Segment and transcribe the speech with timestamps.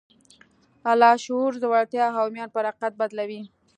[0.99, 3.41] لاشعور زړورتيا او ايمان پر حقيقت بدلوي.